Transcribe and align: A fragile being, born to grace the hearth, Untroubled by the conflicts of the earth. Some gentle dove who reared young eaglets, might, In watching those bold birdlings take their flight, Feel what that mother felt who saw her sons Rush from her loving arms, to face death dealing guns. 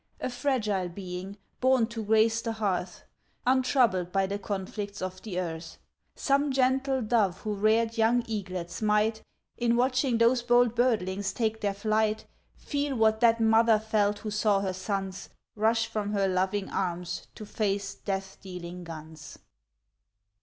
A 0.19 0.31
fragile 0.31 0.89
being, 0.89 1.37
born 1.59 1.85
to 1.89 2.03
grace 2.03 2.41
the 2.41 2.53
hearth, 2.53 3.03
Untroubled 3.45 4.11
by 4.11 4.25
the 4.25 4.39
conflicts 4.39 4.99
of 4.99 5.21
the 5.21 5.39
earth. 5.39 5.77
Some 6.15 6.51
gentle 6.51 7.03
dove 7.03 7.41
who 7.41 7.53
reared 7.53 7.99
young 7.99 8.23
eaglets, 8.27 8.81
might, 8.81 9.21
In 9.57 9.75
watching 9.75 10.17
those 10.17 10.41
bold 10.41 10.73
birdlings 10.73 11.31
take 11.35 11.61
their 11.61 11.75
flight, 11.75 12.25
Feel 12.55 12.95
what 12.95 13.19
that 13.19 13.39
mother 13.39 13.77
felt 13.77 14.17
who 14.17 14.31
saw 14.31 14.61
her 14.61 14.73
sons 14.73 15.29
Rush 15.55 15.85
from 15.85 16.13
her 16.13 16.27
loving 16.27 16.67
arms, 16.71 17.27
to 17.35 17.45
face 17.45 17.93
death 17.93 18.39
dealing 18.41 18.83
guns. 18.83 19.37